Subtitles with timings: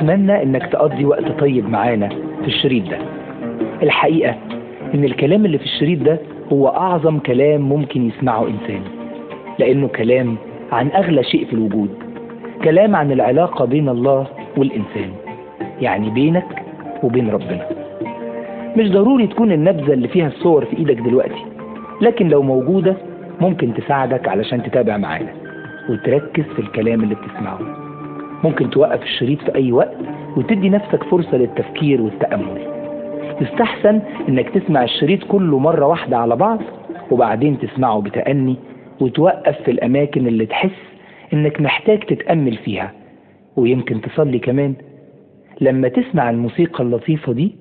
[0.00, 2.08] أتمنى إنك تقضي وقت طيب معانا
[2.42, 2.98] في الشريط ده.
[3.82, 4.34] الحقيقة
[4.94, 6.18] إن الكلام اللي في الشريط ده
[6.52, 8.80] هو أعظم كلام ممكن يسمعه إنسان
[9.58, 10.36] لأنه كلام
[10.72, 11.90] عن أغلى شيء في الوجود
[12.64, 15.10] كلام عن العلاقة بين الله والإنسان
[15.80, 16.62] يعني بينك
[17.02, 17.66] وبين ربنا.
[18.76, 21.44] مش ضروري تكون النبذة اللي فيها الصور في إيدك دلوقتي
[22.00, 22.96] لكن لو موجودة
[23.40, 25.32] ممكن تساعدك علشان تتابع معانا
[25.90, 27.79] وتركز في الكلام اللي بتسمعه.
[28.44, 29.96] ممكن توقف الشريط في أي وقت
[30.36, 32.80] وتدي نفسك فرصة للتفكير والتأمل.
[33.40, 36.58] يستحسن إنك تسمع الشريط كله مرة واحدة على بعض
[37.10, 38.56] وبعدين تسمعه بتأني
[39.00, 40.80] وتوقف في الأماكن اللي تحس
[41.32, 42.92] إنك محتاج تتأمل فيها.
[43.56, 44.74] ويمكن تصلي كمان.
[45.60, 47.54] لما تسمع الموسيقى اللطيفة دي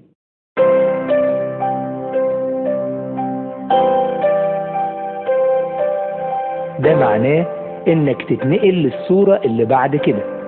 [6.79, 7.45] ده معناه
[7.87, 10.38] إنك تتنقل للصورة اللي بعد كده.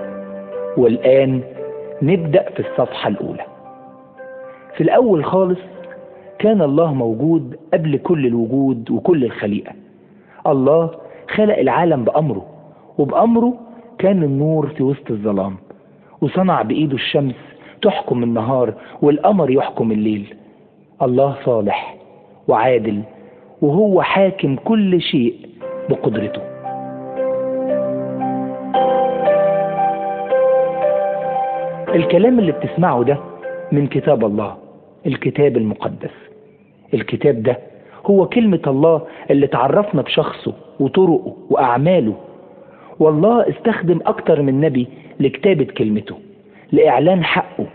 [0.78, 1.42] والآن
[2.02, 3.46] نبدأ في الصفحة الأولى.
[4.78, 5.60] في الأول خالص
[6.40, 9.72] كان الله موجود قبل كل الوجود وكل الخليقة.
[10.48, 10.90] الله
[11.30, 12.46] خلق العالم بأمره
[12.98, 13.54] وبأمره
[14.00, 15.56] كان النور في وسط الظلام
[16.22, 17.36] وصنع بإيده الشمس
[17.82, 20.36] تحكم النهار والقمر يحكم الليل.
[21.02, 21.96] الله صالح
[22.48, 23.02] وعادل
[23.62, 25.36] وهو حاكم كل شيء
[25.90, 26.51] بقدرته.
[31.96, 33.18] الكلام اللي بتسمعه ده
[33.72, 34.58] من كتاب الله
[35.06, 36.12] الكتاب المقدس.
[36.94, 37.58] الكتاب ده
[38.06, 42.16] هو كلمة الله اللي تعرفنا بشخصه وطرقه وأعماله.
[43.00, 44.88] والله استخدم أكتر من نبي
[45.20, 46.16] لكتابة كلمته
[46.72, 47.66] لإعلان حقه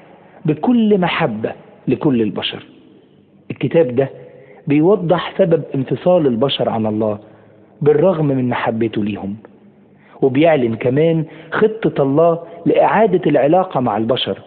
[0.44, 1.53] بكل محبة
[1.88, 2.66] لكل البشر.
[3.50, 4.09] الكتاب ده
[4.66, 7.19] بيوضح سبب انفصال البشر عن الله
[7.82, 9.37] بالرغم من محبته ليهم.
[10.22, 14.38] وبيعلن كمان خطة الله لإعادة العلاقة مع البشر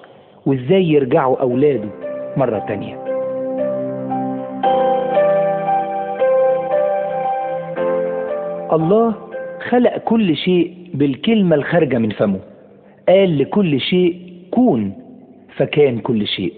[0.45, 1.89] وإزاي يرجعوا أولاده
[2.37, 3.09] مرة تانية.
[8.73, 9.15] الله
[9.69, 12.39] خلق كل شيء بالكلمة الخارجة من فمه.
[13.09, 14.93] قال لكل شيء كون
[15.55, 16.53] فكان كل شيء.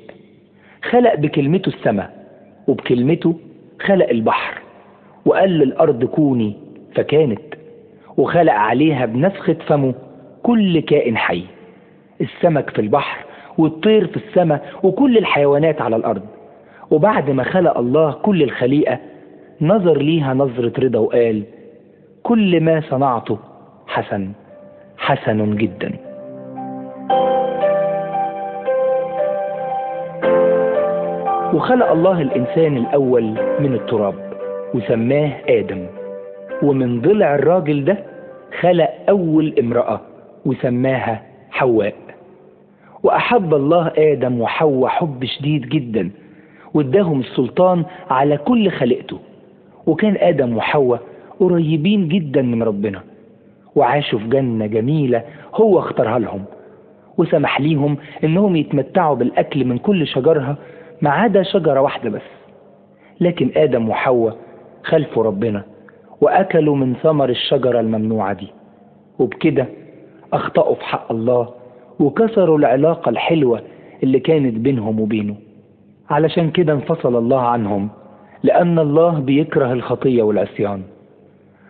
[0.89, 2.25] خلق بكلمته السماء
[2.67, 3.35] وبكلمته
[3.81, 4.61] خلق البحر.
[5.25, 6.53] وقال للأرض كوني
[6.95, 7.41] فكانت
[8.17, 9.94] وخلق عليها بنفخة فمه.
[10.44, 11.44] كل كائن حي.
[12.22, 13.25] السمك في البحر
[13.57, 16.21] والطير في السماء وكل الحيوانات على الأرض.
[16.91, 19.00] وبعد ما خلق الله كل الخليقة
[19.61, 21.44] نظر ليها نظرة رضا وقال
[22.23, 23.38] كل ما صنعته
[23.88, 24.31] حسن
[24.97, 25.91] حسن جدا.
[31.53, 33.23] وخلق الله الإنسان الأول
[33.59, 34.16] من التراب
[34.73, 36.00] وسماه آدم.
[36.63, 37.97] ومن ضلع الراجل ده
[38.59, 40.01] خلق أول امرأة
[40.45, 41.94] وسماها حواء.
[43.03, 46.09] وأحب الله آدم وحواء حب شديد جدا
[46.73, 49.19] واداهم السلطان على كل خلقته.
[49.88, 51.00] وكان آدم وحواء
[51.39, 53.01] قريبين جدا من ربنا
[53.75, 55.23] وعاشوا في جنة جميلة
[55.55, 56.44] هو اختارها لهم
[57.17, 60.55] وسمح ليهم إنهم يتمتعوا بالأكل من كل شجرها
[61.01, 62.21] ما عدا شجرة واحدة بس.
[63.21, 64.38] لكن آدم وحواء
[64.83, 65.63] خلفوا ربنا
[66.21, 68.47] وأكلوا من ثمر الشجرة الممنوعة دي.
[69.19, 69.67] وبكده
[70.33, 71.49] أخطأوا في حق الله
[71.99, 73.61] وكسروا العلاقة الحلوة
[74.03, 75.35] اللي كانت بينهم وبينه.
[76.09, 77.89] علشان كده انفصل الله عنهم
[78.43, 80.81] لأن الله بيكره الخطية والعصيان.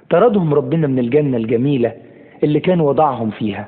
[0.10, 1.94] طردهم ربنا من الجنة الجميلة
[2.44, 3.68] اللي كان وضعهم فيها.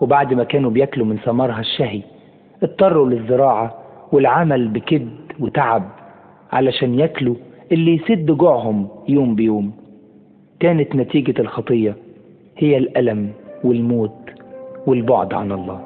[0.00, 2.02] وبعد ما كانوا بياكلوا من ثمرها الشهي
[2.62, 3.74] اضطروا للزراعة
[4.12, 5.08] والعمل بكد
[5.40, 5.82] وتعب
[6.52, 7.34] علشان ياكلوا
[7.72, 9.81] اللي يسد جوعهم يوم بيوم.
[10.62, 11.96] كانت نتيجة الخطية
[12.58, 13.32] هي الألم
[13.64, 14.30] والموت
[14.86, 15.80] والبعد عن الله.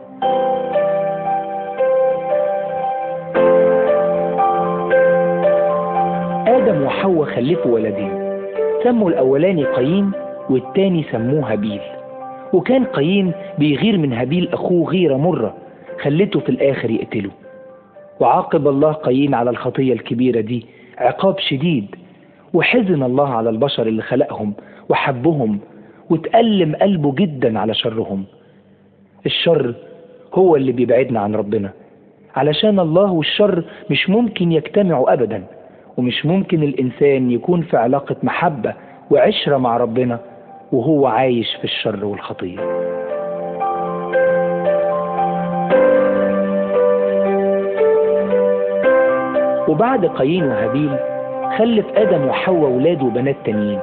[6.49, 8.41] آدم وحواء خلفوا ولدين
[8.85, 10.11] سموا الأولاني قايين
[10.51, 11.81] والتاني سموه هابيل.
[12.53, 15.55] وكان قايين بيغير من هابيل أخوه غيرة مرة
[16.03, 17.31] خلته في الآخر يقتله.
[18.21, 20.67] وعاقب الله قايين على الخطية الكبيرة دي
[20.99, 21.87] عقاب شديد
[22.57, 24.53] وحزن الله على البشر اللي خلقهم
[24.89, 25.59] وحبهم
[26.11, 28.25] وتألم قلبه جدا على شرهم.
[29.27, 29.75] الشر
[30.35, 31.71] هو اللي بيبعدنا عن ربنا.
[32.37, 35.45] علشان الله والشر مش ممكن يجتمعوا أبدا
[35.97, 38.75] ومش ممكن الإنسان يكون في علاقة محبة
[39.11, 40.19] وعشرة مع ربنا
[40.73, 42.59] وهو عايش في الشر والخطية
[49.69, 50.97] وبعد قايين وهابيل
[51.59, 53.81] خلف آدم وحواء ولاد وبنات تانيين.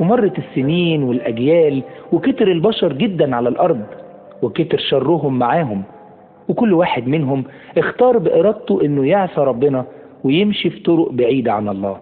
[0.00, 3.80] ومرت السنين والأجيال وكتر البشر جدا على الأرض
[4.42, 5.82] وكتر شرهم معاهم.
[6.48, 7.44] وكل واحد منهم
[7.78, 9.84] اختار بإرادته إنه يعصى ربنا
[10.24, 11.96] ويمشي في طرق بعيدة عن الله.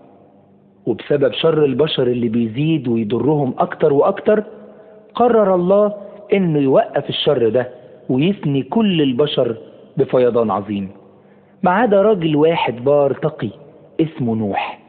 [0.86, 4.44] وبسبب شر البشر اللي بيزيد ويضرهم أكتر وأكتر
[5.14, 5.94] قرر الله
[6.32, 7.68] إنه يوقف الشر ده
[8.08, 9.56] ويفني كل البشر
[9.96, 10.88] بفيضان عظيم.
[11.62, 13.50] ما عدا راجل واحد بار تقي
[14.00, 14.85] اسمه نوح.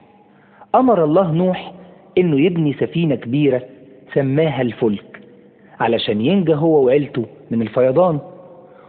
[0.75, 1.73] أمر الله نوح
[2.17, 3.61] إنه يبني سفينة كبيرة
[4.13, 5.21] سماها الفلك
[5.79, 8.19] علشان ينجى هو وعيلته من الفيضان.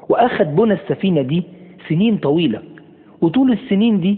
[0.09, 1.43] وأخد بنى السفينة دي
[1.89, 2.63] سنين طويلة
[3.21, 4.17] وطول السنين دي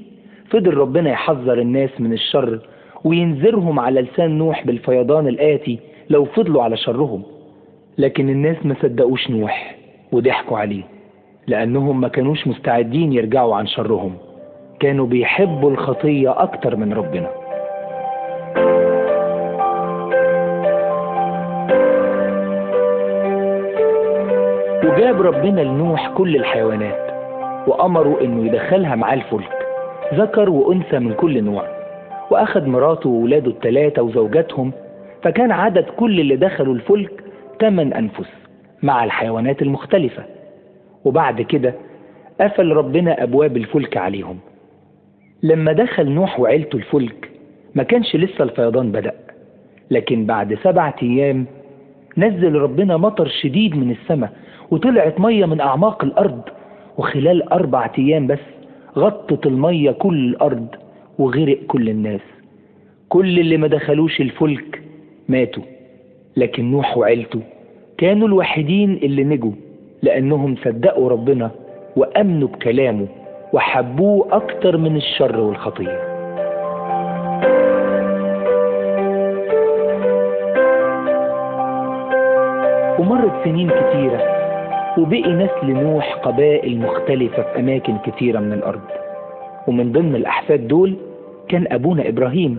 [0.51, 2.61] فضل ربنا يحذر الناس من الشر
[3.05, 5.79] وينذرهم على لسان نوح بالفيضان الآتي
[6.11, 7.23] لو فضلوا على شرهم.
[7.99, 9.77] لكن الناس ما صدقوش نوح
[10.13, 10.83] وضحكوا عليه
[11.47, 14.15] لأنهم ما كانوش مستعدين يرجعوا عن شرهم
[14.81, 17.31] كانوا بيحبوا الخطية أكتر من ربنا.
[25.11, 27.11] وجاب ربنا لنوح كل الحيوانات
[27.69, 29.67] وأمروا إنه يدخلها معاه الفلك
[30.15, 31.65] ذكر وأنثى من كل نوع
[32.31, 34.73] وأخذ مراته وولاده الثلاثة وزوجاتهم
[35.23, 37.25] فكان عدد كل اللي دخلوا الفلك
[37.61, 38.31] ثمان أنفس
[38.83, 40.23] مع الحيوانات المختلفة
[41.05, 41.75] وبعد كده
[42.41, 44.39] قفل ربنا أبواب الفلك عليهم.
[45.43, 47.31] لما دخل نوح وعيلته الفلك
[47.75, 49.13] ما كانش لسه الفيضان بدأ
[49.91, 51.47] لكن بعد سبعة أيام
[52.19, 54.33] نزل ربنا مطر شديد من السماء
[54.71, 56.41] وطلعت مية من أعماق الأرض
[56.99, 58.39] وخلال أربع أيام بس
[58.99, 60.67] غطت المية كل الأرض
[61.19, 62.21] وغرق كل الناس.
[63.09, 64.83] كل اللي ما دخلوش الفلك
[65.29, 65.63] ماتوا
[66.37, 67.41] لكن نوح وعيلته
[67.99, 69.53] كانوا الوحيدين اللي نجوا
[70.03, 71.51] لأنهم صدقوا ربنا
[71.97, 73.07] وأمنوا بكلامه
[73.53, 76.10] وحبوه أكتر من الشر والخطية
[83.01, 84.21] ومرت سنين كتيرة
[84.99, 88.81] وبقي نسل نوح قبائل مختلفة في أماكن كتيرة من الأرض.
[89.69, 90.97] ومن ضمن الأحفاد دول
[91.49, 92.59] كان أبونا إبراهيم.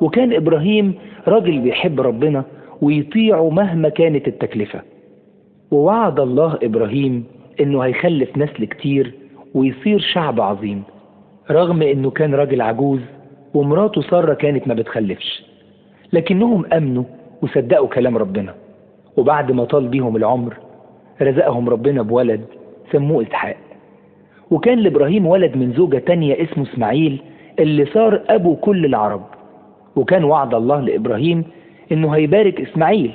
[0.00, 0.94] وكان إبراهيم
[1.28, 2.44] راجل بيحب ربنا
[2.82, 4.80] ويطيعه مهما كانت التكلفة.
[5.70, 7.24] ووعد الله إبراهيم
[7.60, 9.14] إنه هيخلف نسل كتير
[9.54, 10.82] ويصير شعب عظيم
[11.50, 13.00] رغم إنه كان راجل عجوز
[13.54, 15.44] ومراته سارة كانت ما بتخلفش.
[16.12, 17.04] لكنهم أمنوا
[17.42, 18.54] وصدقوا كلام ربنا.
[19.16, 20.56] وبعد ما طال بيهم العمر
[21.22, 22.40] رزقهم ربنا بولد
[22.92, 23.56] سموه إسحاق.
[24.50, 27.20] وكان لإبراهيم ولد من زوجة تانية اسمه إسماعيل
[27.58, 29.22] اللي صار أبو كل العرب.
[29.96, 31.44] وكان وعد الله لإبراهيم
[31.92, 33.12] إنه هيبارك إسماعيل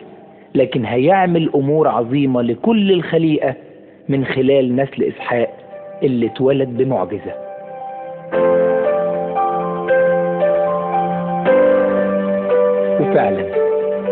[0.55, 3.53] لكن هيعمل أمور عظيمة لكل الخليقة
[4.09, 5.49] من خلال نسل إسحاق
[6.03, 7.33] اللي اتولد بمعجزة.
[13.01, 13.64] وفعلا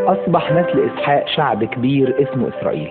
[0.07, 2.89] أصبح نسل إسحاق شعب كبير اسمه إسرائيل.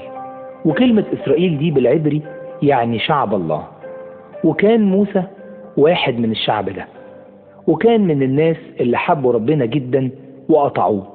[0.64, 2.23] وكلمة إسرائيل دي بالعبري
[2.62, 3.64] يعني شعب الله.
[4.44, 5.23] وكان موسى
[5.76, 6.87] واحد من الشعب ده.
[7.66, 10.11] وكان من الناس اللي حبوا ربنا جدا
[10.49, 11.07] وقطعوه.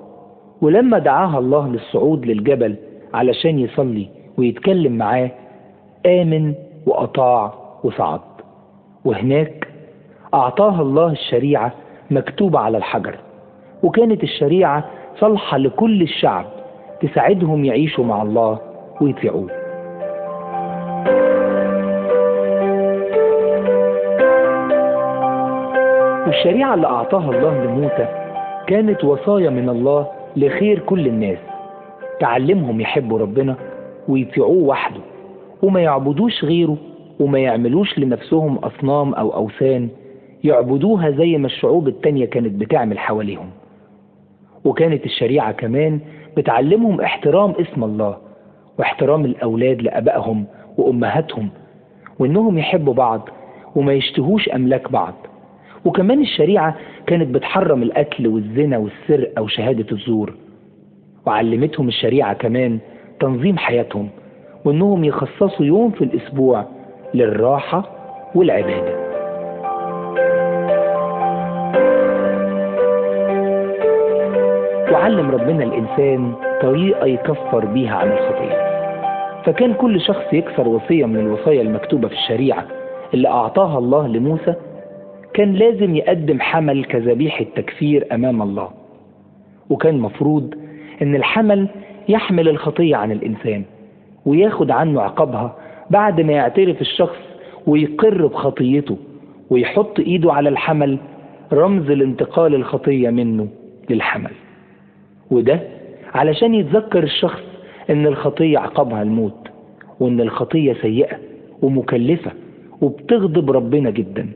[0.61, 2.75] ولما دعاها الله للصعود للجبل
[3.13, 5.31] علشان يصلي ويتكلم معاه
[6.05, 6.53] آمن
[6.85, 8.21] وأطاع وصعد.
[9.05, 9.67] وهناك
[10.33, 11.71] أعطاها الله الشريعة
[12.11, 13.15] مكتوبة على الحجر.
[13.83, 14.85] وكانت الشريعة
[15.19, 16.45] صالحة لكل الشعب
[17.01, 18.59] تساعدهم يعيشوا مع الله
[19.01, 19.47] ويطيعوه.
[26.27, 28.07] والشريعة اللي أعطاها الله لموسى
[28.67, 31.37] كانت وصايا من الله لخير كل الناس.
[32.19, 33.55] تعلمهم يحبوا ربنا
[34.07, 35.01] ويطيعوه وحده
[35.63, 36.77] وما يعبدوش غيره
[37.19, 39.89] وما يعملوش لنفسهم أصنام أو أوثان
[40.43, 43.49] يعبدوها زي ما الشعوب التانية كانت بتعمل حواليهم.
[44.67, 45.99] وكانت الشريعة كمان
[46.37, 48.17] بتعلمهم احترام اسم الله
[48.79, 50.45] واحترام الأولاد لأبائهم
[50.77, 51.49] وأمهاتهم
[52.19, 53.29] وإنهم يحبوا بعض
[53.75, 55.13] وما يشتهوش أملاك بعض.
[55.85, 56.75] وكمان الشريعة
[57.07, 60.33] كانت بتحرم القتل والزنا والسرقة وشهادة الزور.
[61.25, 62.79] وعلمتهم الشريعة كمان
[63.19, 64.09] تنظيم حياتهم
[64.65, 66.65] وإنهم يخصصوا يوم في الأسبوع
[67.13, 67.89] للراحة
[68.35, 69.06] والعبادة.
[74.91, 78.67] وعلم ربنا الإنسان طريقة يكفر بيها عن الخطية
[79.45, 82.65] فكان كل شخص يكسر وصية من الوصايا المكتوبة في الشريعة
[83.13, 84.53] اللي أعطاها الله لموسى
[85.33, 88.69] كان لازم يقدم حمل كذبيحة تكفير أمام الله.
[89.69, 90.53] وكان مفروض
[91.01, 91.67] إن الحمل
[92.09, 93.63] يحمل الخطية عن الإنسان
[94.25, 95.55] وياخد عنه عقابها
[95.89, 97.17] بعد ما يعترف الشخص
[97.67, 98.97] ويقر بخطيته
[99.49, 100.97] ويحط إيده على الحمل
[101.53, 103.47] رمز لانتقال الخطية منه
[103.89, 104.31] للحمل.
[105.31, 105.59] وده
[106.13, 107.41] علشان يتذكر الشخص
[107.89, 109.47] إن الخطية عقابها الموت
[109.99, 111.17] وإن الخطية سيئة
[111.61, 112.31] ومكلفة
[112.81, 114.29] وبتغضب ربنا جدا.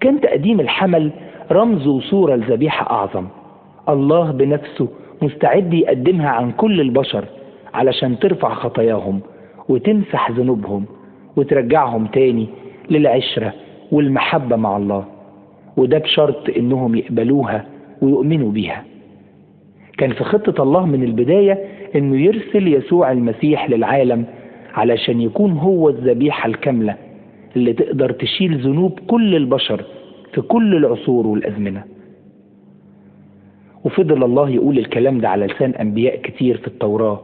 [0.00, 1.10] كان تقديم الحمل
[1.52, 3.26] رمز وصورة لذبيحة أعظم.
[3.88, 4.88] الله بنفسه
[5.22, 7.24] مستعد يقدمها عن كل البشر
[7.74, 9.20] علشان ترفع خطاياهم
[9.68, 10.84] وتمسح ذنوبهم
[11.36, 12.46] وترجعهم تاني
[12.90, 13.52] للعشرة
[13.92, 15.04] والمحبة مع الله.
[15.76, 17.64] وده بشرط إنهم يقبلوها
[18.02, 18.84] ويؤمنوا بيها.
[19.98, 21.58] كان في خطة الله من البداية
[21.96, 24.24] إنه يرسل يسوع المسيح للعالم
[24.74, 26.96] علشان يكون هو الذبيحة الكاملة
[27.56, 29.84] اللي تقدر تشيل ذنوب كل البشر
[30.34, 31.84] في كل العصور والأزمنة.
[33.84, 37.20] وفضل الله يقول الكلام ده على لسان أنبياء كتير في التوراة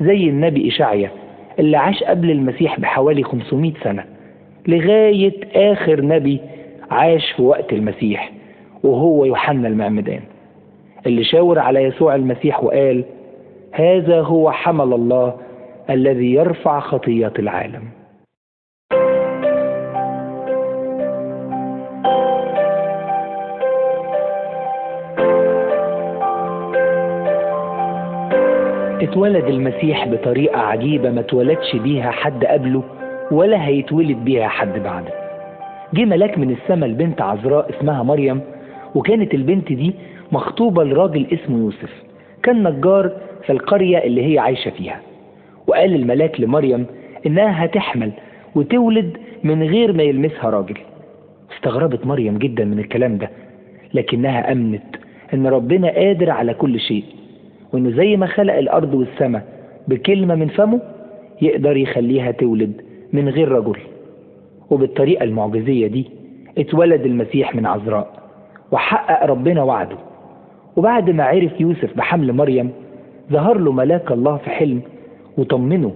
[0.00, 1.10] زي النبي إشعيا
[1.58, 4.04] اللي عاش قبل المسيح بحوالي 500 سنة
[4.68, 6.40] لغاية آخر نبي
[6.90, 8.32] عاش في وقت المسيح
[8.82, 10.20] وهو يوحنا المعمدان.
[11.06, 13.04] اللي شاور على يسوع المسيح وقال
[13.72, 15.34] هذا هو حمل الله
[15.90, 17.82] الذي يرفع خطيات العالم.
[29.02, 32.82] اتولد المسيح بطريقة عجيبة ما اتولدش بيها حد قبله
[33.30, 35.12] ولا هيتولد بيها حد بعده.
[35.94, 38.40] جه ملاك من السماء لبنت عذراء اسمها مريم
[38.94, 39.94] وكانت البنت دي
[40.32, 42.02] مخطوبة لراجل اسمه يوسف
[42.42, 43.12] كان نجار
[43.46, 45.00] في القرية اللي هي عايشة فيها.
[45.66, 46.86] وقال الملاك لمريم
[47.26, 48.10] إنها هتحمل
[48.54, 50.76] وتولد من غير ما يلمسها راجل.
[51.56, 53.30] استغربت مريم جدا من الكلام ده
[53.94, 54.96] لكنها أمنت
[55.34, 57.04] إن ربنا قادر على كل شيء
[57.72, 59.42] وإنه زي ما خلق الأرض والسماء
[59.88, 60.80] بكلمة من فمه
[61.42, 62.72] يقدر يخليها تولد
[63.12, 63.76] من غير رجل.
[64.70, 66.06] وبالطريقة المعجزية دي
[66.58, 68.23] اتولد المسيح من عذراء.
[68.74, 69.96] وحقق ربنا وعده.
[70.76, 72.70] وبعد ما عرف يوسف بحمل مريم
[73.32, 74.80] ظهر له ملاك الله في حلم
[75.38, 75.92] وطمنه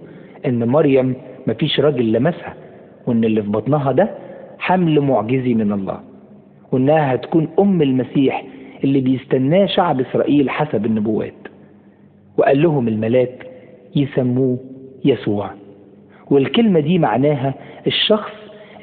[0.46, 1.14] إن مريم
[1.46, 2.54] مفيش راجل لمسها
[3.06, 4.10] وإن اللي في بطنها ده
[4.58, 6.00] حمل معجزي من الله
[6.72, 8.44] وإنها هتكون أم المسيح
[8.84, 11.34] اللي بيستناه شعب إسرائيل حسب النبوات.
[12.38, 13.46] وقال لهم الملاك
[13.96, 14.58] يسموه
[15.04, 15.50] يسوع.
[16.30, 17.54] والكلمة دي معناها
[17.86, 18.32] الشخص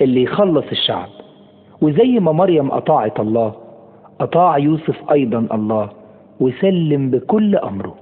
[0.01, 1.07] اللي يخلص الشعب.
[1.81, 3.53] وزي ما مريم أطاعت الله
[4.21, 5.89] أطاع يوسف أيضا الله
[6.39, 7.95] وسلم بكل أمره.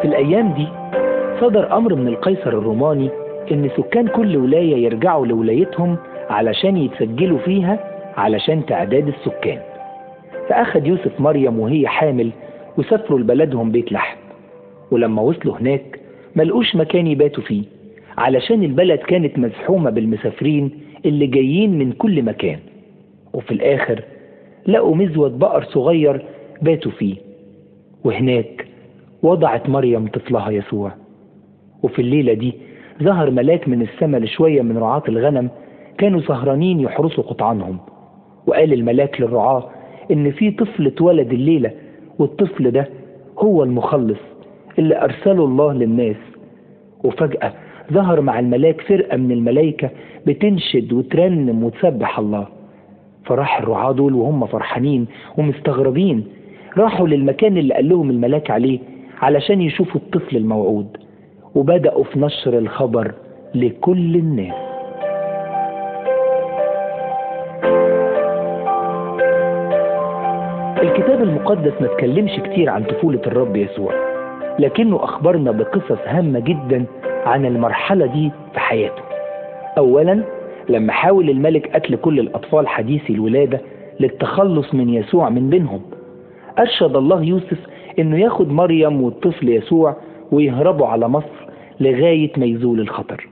[0.00, 0.68] في الأيام دي
[1.40, 3.10] صدر أمر من القيصر الروماني
[3.52, 5.96] إن سكان كل ولاية يرجعوا لولايتهم
[6.30, 7.78] علشان يتسجلوا فيها
[8.16, 9.58] علشان تعداد السكان.
[10.48, 12.30] فأخذ يوسف مريم وهي حامل
[12.78, 14.16] وسافروا لبلدهم بيت لحم.
[14.90, 16.00] ولما وصلوا هناك
[16.36, 17.81] ملقوش مكان يباتوا فيه.
[18.18, 20.70] علشان البلد كانت مزحومة بالمسافرين
[21.06, 22.58] اللي جايين من كل مكان.
[23.32, 24.02] وفي الآخر
[24.66, 26.22] لقوا مزود بقر صغير
[26.62, 27.16] باتوا فيه.
[28.04, 28.66] وهناك
[29.22, 30.92] وضعت مريم طفلها يسوع.
[31.82, 32.52] وفي الليلة دي
[33.02, 35.50] ظهر ملاك من السماء لشوية من رعاة الغنم
[35.98, 37.78] كانوا سهرانين يحرسوا قطعانهم.
[38.46, 39.70] وقال الملاك للرعاة
[40.10, 41.70] إن في طفل اتولد الليلة
[42.18, 42.88] والطفل ده
[43.38, 44.18] هو المخلص
[44.78, 46.16] اللي أرسله الله للناس.
[47.04, 47.52] وفجأة
[47.92, 49.90] ظهر مع الملاك فرقة من الملائكة
[50.26, 52.46] بتنشد وترنم وتسبح الله.
[53.24, 55.06] فراح الرعاة دول وهم فرحانين
[55.38, 56.24] ومستغربين.
[56.78, 58.78] راحوا للمكان اللي قال لهم الملاك عليه
[59.22, 60.96] علشان يشوفوا الطفل الموعود.
[61.54, 63.12] وبدأوا في نشر الخبر
[63.54, 64.54] لكل الناس.
[70.82, 73.92] الكتاب المقدس ما تكلمش كتير عن طفولة الرب يسوع
[74.58, 76.84] لكنه أخبرنا بقصص هامة جدا
[77.26, 79.02] عن المرحلة دي في حياته.
[79.78, 80.22] أولا
[80.68, 83.60] لما حاول الملك قتل كل الأطفال حديثي الولادة
[84.00, 85.80] للتخلص من يسوع من بينهم
[86.58, 87.58] أرشد الله يوسف
[87.98, 89.96] إنه ياخد مريم والطفل يسوع
[90.32, 91.46] ويهربوا على مصر
[91.80, 93.28] لغاية ما يزول الخطر.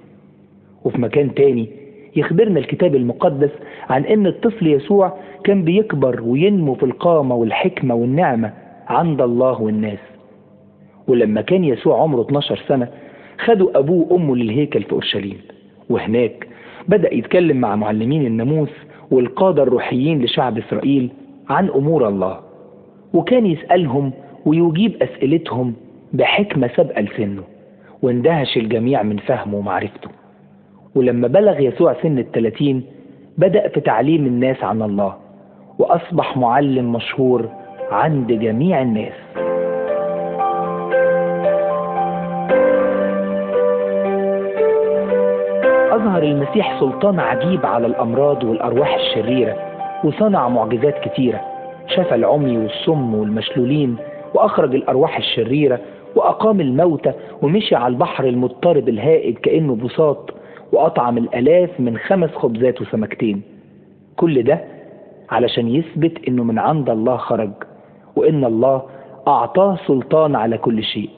[0.85, 1.69] وفي مكان تاني
[2.17, 3.51] يخبرنا الكتاب المقدس
[3.91, 5.13] عن إن الطفل يسوع
[5.45, 8.53] كان بيكبر وينمو في القامة والحكمة والنعمة
[8.89, 9.99] عند الله والناس.
[11.09, 12.89] ولما كان يسوع عمره 12 سنة
[13.45, 15.39] خدوا أبوه وأمه للهيكل في أورشليم.
[15.91, 16.49] وهناك
[16.89, 18.71] بدأ يتكلم مع معلمين الناموس
[19.11, 21.11] والقادة الروحيين لشعب إسرائيل
[21.49, 22.41] عن أمور الله.
[23.15, 24.13] وكان يسألهم
[24.47, 25.75] ويجيب أسئلتهم
[26.13, 27.43] بحكمة سابقة لسنه
[28.03, 30.11] واندهش الجميع من فهمه ومعرفته.
[30.95, 32.83] ولما بلغ يسوع سن الثلاثين
[33.39, 35.17] بدأ في تعليم الناس عن الله
[35.79, 37.49] وأصبح معلم مشهور
[37.91, 39.50] عند جميع الناس.
[46.01, 49.57] أظهر المسيح سلطان عجيب على الأمراض والأرواح الشريرة
[50.05, 51.41] وصنع معجزات كتيرة
[51.87, 53.97] شفى العمي والصم والمشلولين
[54.35, 55.81] وأخرج الأرواح الشريرة
[56.17, 60.31] وأقام الموتى ومشي على البحر المضطرب الهائج كأنه بساط
[60.73, 63.43] وأطعم الآلاف من خمس خبزات وسمكتين.
[64.17, 64.61] كل ده
[65.31, 67.51] علشان يثبت إنه من عند الله خرج
[68.17, 68.83] وإن الله
[69.29, 71.11] أعطاه سلطان على كل شيء.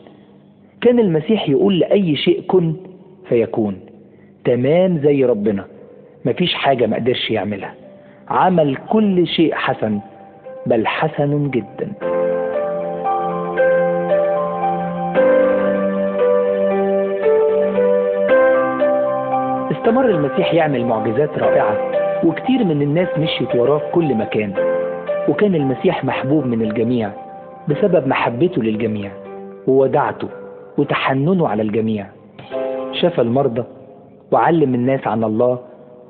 [0.81, 2.75] كان المسيح يقول لأي شيء كن
[3.29, 3.77] فيكون.
[4.45, 5.65] تمام زي ربنا.
[6.25, 7.75] مفيش حاجة ما قدرش يعملها.
[8.29, 10.01] عمل كل شيء حسن
[10.67, 11.93] بل حسن جدا.
[19.73, 21.77] استمر المسيح يعمل معجزات رائعة
[22.27, 24.53] وكتير من الناس مشيت وراه في كل مكان.
[25.29, 27.11] وكان المسيح محبوب من الجميع
[27.69, 29.11] بسبب محبته للجميع
[29.67, 30.29] وودعته
[30.79, 32.07] وتحننه على الجميع.
[32.93, 33.65] شفى المرضى
[34.33, 35.59] وعلم الناس عن الله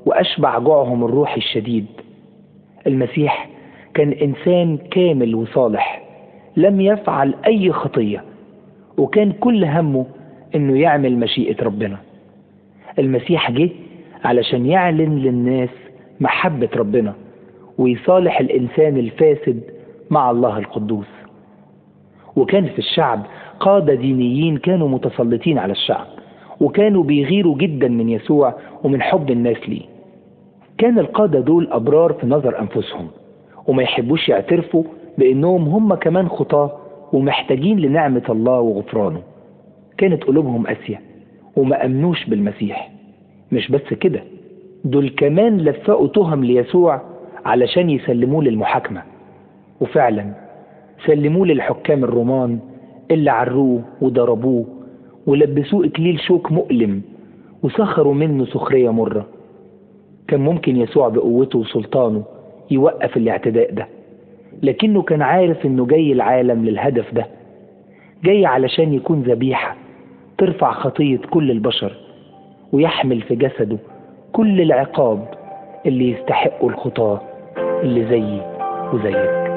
[0.07, 1.87] وأشبع جوعهم الروحي الشديد.
[2.87, 3.49] المسيح
[3.95, 6.02] كان إنسان كامل وصالح
[6.57, 8.25] لم يفعل أي خطية
[8.99, 10.07] وكان كل همه
[10.55, 11.99] إنه يعمل مشيئة ربنا.
[12.99, 13.71] المسيح جه
[14.25, 15.71] علشان يعلن للناس
[16.21, 17.14] محبة ربنا
[17.79, 19.61] ويصالح الإنسان الفاسد
[20.11, 21.07] مع الله القدوس.
[22.37, 23.23] وكان في الشعب
[23.61, 26.07] قادة دينيين كانوا متسلطين على الشعب.
[26.62, 28.54] وكانوا بيغيروا جدا من يسوع
[28.85, 29.83] ومن حب الناس ليه.
[30.78, 33.09] كان القادة دول أبرار في نظر أنفسهم
[33.66, 34.85] وما يحبوش يعترفوا
[35.19, 36.73] بأنهم هم كمان خطاة
[37.12, 39.23] ومحتاجين لنعمة الله وغفرانه.
[39.99, 41.00] كانت قلوبهم قاسية
[41.57, 42.90] وما أمنوش بالمسيح.
[43.52, 44.23] مش بس كده
[44.84, 47.00] دول كمان لفقوا تهم ليسوع
[47.45, 49.02] علشان يسلموه للمحاكمة.
[49.80, 50.32] وفعلا
[51.06, 52.58] سلموه للحكام الرومان
[53.10, 54.67] اللي عروه وضربوه
[55.26, 57.02] ولبسوه إكليل شوك مؤلم
[57.63, 59.26] وسخروا منه سخرية مرة.
[60.28, 62.23] كان ممكن يسوع بقوته وسلطانه
[62.71, 63.89] يوقف الاعتداء ده
[64.63, 67.26] لكنه كان عارف إنه جاي العالم للهدف ده
[68.25, 69.76] جاي علشان يكون ذبيحة
[70.39, 71.93] ترفع خطية كل البشر
[72.73, 73.78] ويحمل في جسده
[74.32, 75.28] كل العقاب
[75.87, 77.21] اللي يستحقه الخطاة
[77.82, 78.43] اللي زيي
[78.93, 79.51] وزيك.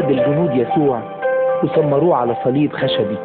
[0.00, 1.02] أخذ الجنود يسوع
[1.64, 3.16] وسمروه على صليب خشبي.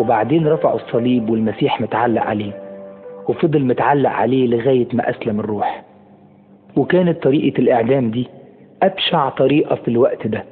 [0.00, 2.52] وبعدين رفعوا الصليب والمسيح متعلق عليه
[3.28, 5.82] وفضل متعلق عليه لغاية ما أسلم الروح.
[6.76, 8.26] وكانت طريقة الإعدام دي
[8.82, 10.44] أبشع طريقة في الوقت ده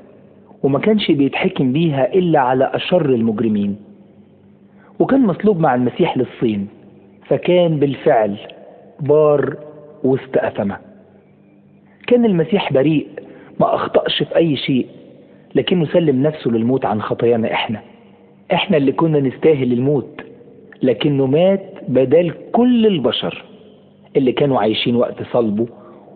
[0.62, 3.76] وما كانش بيتحكم بيها إلا على أشر المجرمين.
[4.98, 6.68] وكان مطلوب مع المسيح للصين
[7.26, 8.36] فكان بالفعل
[9.00, 9.56] بار
[10.04, 10.76] وسط أثمة.
[12.06, 13.06] كان المسيح بريء
[13.60, 14.86] ما أخطأش في أي شيء.
[15.54, 17.80] لكنه سلم نفسه للموت عن خطايانا إحنا.
[18.52, 20.20] إحنا اللي كنا نستاهل الموت
[20.82, 23.44] لكنه مات بدل كل البشر
[24.16, 25.66] اللي كانوا عايشين وقت صلبه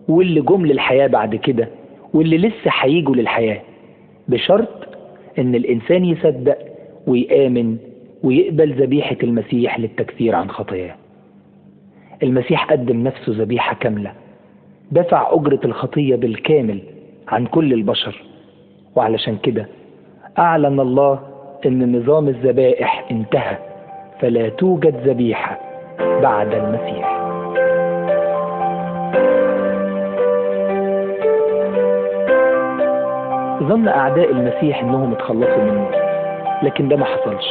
[0.07, 1.67] واللي جم للحياة بعد كده
[2.13, 3.61] واللي لسه هيجوا للحياة.
[4.27, 4.87] بشرط
[5.39, 6.57] إن الإنسان يصدق
[7.07, 7.77] ويآمن
[8.23, 10.95] ويقبل ذبيحة المسيح للتكفير عن خطاياه.
[12.23, 14.13] المسيح قدم نفسه ذبيحة كاملة
[14.91, 16.79] دفع أجرة الخطية بالكامل
[17.27, 18.21] عن كل البشر.
[18.99, 19.65] وعلشان كده
[20.39, 21.19] أعلن الله
[21.65, 23.57] أن نظام الذبائح انتهى
[24.21, 25.59] فلا توجد ذبيحة
[25.99, 27.19] بعد المسيح.
[33.63, 35.89] ظن أعداء المسيح أنهم اتخلصوا منه
[36.63, 37.45] لكن ده ما حصلش.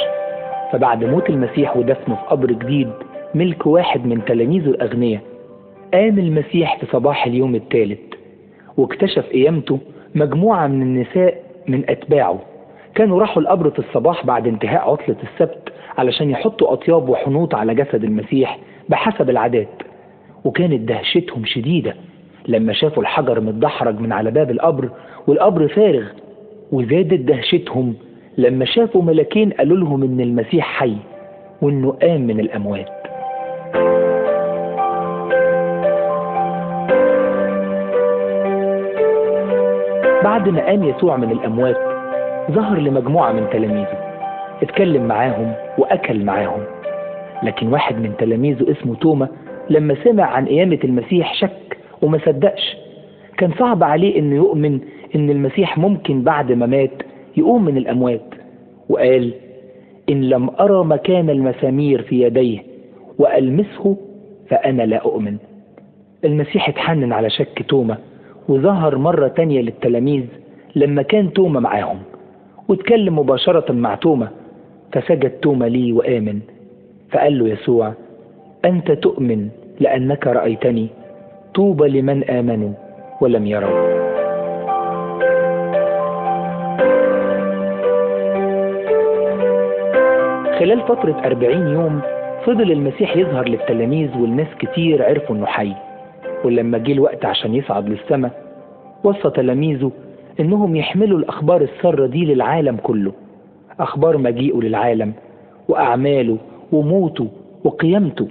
[0.73, 2.91] فبعد موت المسيح ودفنه في قبر جديد
[3.35, 5.21] ملك واحد من تلاميذه الأغنياء
[5.95, 7.99] قام المسيح في صباح اليوم الثالث
[8.77, 9.79] واكتشف قيامته
[10.19, 12.39] مجموعة من النساء من أتباعه.
[12.95, 18.05] كانوا راحوا القبر في الصباح بعد انتهاء عطلة السبت علشان يحطوا أطياب وحنوط على جسد
[18.05, 19.69] المسيح بحسب العادات.
[20.45, 21.95] وكانت دهشتهم شديدة
[22.49, 24.89] لما شافوا الحجر متدحرج من على باب القبر
[25.27, 26.07] والقبر فارغ
[26.73, 27.95] وزادت دهشتهم
[28.39, 30.97] لما شافوا ملكين قالوا لهم إن المسيح حي
[31.63, 33.08] وانه قام من الأموات.
[40.25, 41.77] بعد ما قام يسوع من الأموات
[42.51, 43.99] ظهر لمجموعة من تلاميذه
[44.63, 46.61] اتكلم معاهم وأكل معاهم.
[47.43, 49.29] لكن واحد من تلاميذه اسمه توما
[49.71, 52.77] لما سمع عن قيامة المسيح شك وما صدقش.
[53.37, 54.81] كان صعب عليه إنه يؤمن
[55.15, 57.03] إن المسيح ممكن بعد ما مات
[57.37, 58.35] يقوم من الأموات.
[58.89, 59.35] وقال
[60.11, 62.59] إن لم أرى مكان المسامير في يديه
[63.19, 63.97] وألمسه
[64.51, 65.37] فأنا لا أؤمن.
[66.25, 67.97] المسيح اتحنن على شك توما
[68.49, 70.25] وظهر مرة تانية للتلاميذ
[70.77, 71.99] لما كان توما معاهم
[72.69, 74.29] واتكلم مباشرة مع توما
[74.93, 76.41] فسجد توما لي وآمن
[77.11, 77.93] فقال له يسوع
[78.65, 79.49] أنت تؤمن
[79.81, 80.89] لأنك رأيتني
[81.55, 82.73] طوبى لمن آمنوا
[83.21, 83.99] ولم يروا.
[90.59, 92.01] خلال فترة أربعين يوم
[92.45, 95.88] فضل المسيح يظهر للتلاميذ والناس كتير عرفوا إنه حي.
[96.45, 98.43] ولما جه الوقت عشان يصعد للسماء
[99.05, 99.93] وصى تلاميذه
[100.41, 103.13] إنهم يحملوا الأخبار السارة دي للعالم كله
[103.81, 105.13] أخبار مجيئه للعالم
[105.69, 106.39] وأعماله
[106.73, 107.29] وموته
[107.65, 108.29] وقيامته.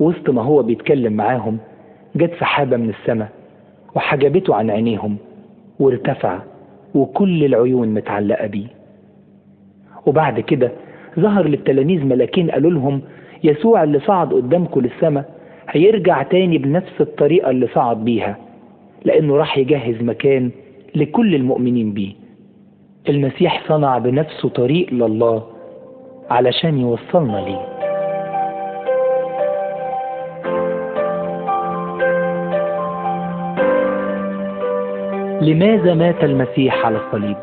[0.00, 1.58] وسط ما هو بيتكلم معاهم
[2.16, 3.28] جت سحابة من السماء
[3.94, 5.16] وحجبته عن عينيهم
[5.80, 6.38] وارتفع
[6.94, 8.66] وكل العيون متعلقة بيه.
[10.06, 10.72] وبعد كده
[11.20, 13.00] ظهر للتلاميذ ملاكين قالوا لهم
[13.44, 15.24] يسوع اللي صعد قدامكم للسماء
[15.70, 18.36] هيرجع تاني بنفس الطريقة اللي صعد بيها
[19.04, 20.50] لأنه راح يجهز مكان
[20.94, 22.12] لكل المؤمنين بيه.
[23.08, 25.42] المسيح صنع بنفسه طريق لله
[26.30, 27.72] علشان يوصلنا ليه.
[35.42, 37.36] لماذا مات المسيح على الصليب؟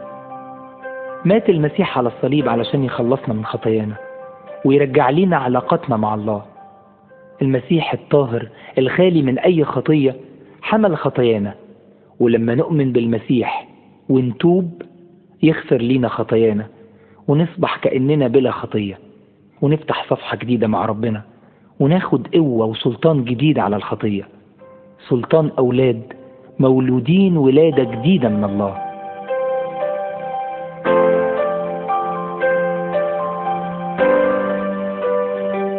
[1.25, 3.95] مات المسيح على الصليب علشان يخلصنا من خطايانا
[4.65, 6.41] ويرجع لنا علاقتنا مع الله.
[7.41, 10.15] المسيح الطاهر الخالي من أي خطية
[10.61, 11.55] حمل خطايانا.
[12.19, 13.67] ولما نؤمن بالمسيح
[14.09, 14.81] ونتوب
[15.43, 16.67] يغفر لينا خطايانا
[17.27, 18.99] ونصبح كأننا بلا خطية
[19.61, 21.21] ونفتح صفحة جديدة مع ربنا
[21.79, 24.27] وناخد قوة وسلطان جديد على الخطية.
[25.09, 26.13] سلطان أولاد
[26.59, 28.88] مولودين ولادة جديدة من الله.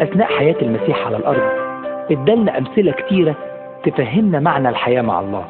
[0.00, 1.42] أثناء حياة المسيح على الأرض
[2.10, 3.36] ادالنا أمثلة كتيرة
[3.84, 5.46] تفهمنا معنى الحياة مع الله.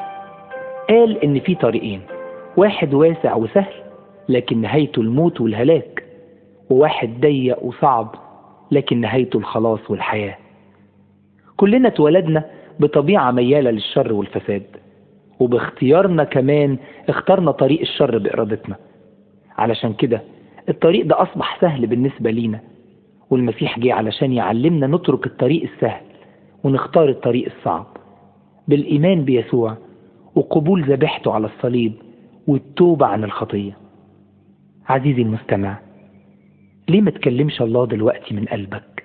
[0.89, 2.01] قال إن في طريقين
[2.57, 3.73] واحد واسع وسهل
[4.29, 6.05] لكن نهايته الموت والهلاك
[6.71, 8.15] وواحد ضيق وصعب
[8.71, 10.37] لكن نهايته الخلاص والحياة.
[11.57, 12.45] كلنا اتولدنا
[12.81, 14.63] بطبيعة ميالة للشر والفساد
[15.41, 18.77] وباختيارنا كمان اخترنا طريق الشر بإرادتنا.
[19.59, 20.21] علشان كده
[20.69, 22.61] الطريق ده أصبح سهل بالنسبة لينا
[23.31, 26.03] والمسيح جه علشان يعلمنا نترك الطريق السهل
[26.65, 27.87] ونختار الطريق الصعب.
[28.69, 29.77] بالإيمان بيسوع
[30.35, 31.93] وقبول ذبيحته على الصليب
[32.47, 33.77] والتوبة عن الخطية.
[34.89, 35.79] عزيزي المستمع
[36.89, 39.05] ليه ما تكلمش الله دلوقتي من قلبك؟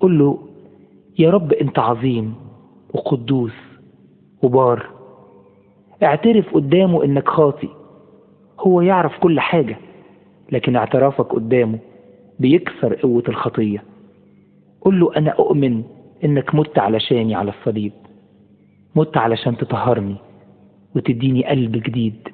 [0.00, 0.38] قل له
[1.18, 2.34] يا رب أنت عظيم
[2.94, 3.54] وقدوس
[4.42, 4.86] وبار.
[6.02, 7.68] اعترف قدامه إنك خاطئ.
[8.60, 9.76] هو يعرف كل حاجة
[10.52, 11.78] لكن اعترافك قدامه
[12.40, 13.84] بيكسر قوة الخطية.
[14.80, 15.82] قل له أنا أؤمن
[16.24, 17.92] إنك مت علشاني على الصليب.
[18.96, 20.16] مت علشان تطهرني
[20.96, 22.28] وتديني قلب جديد.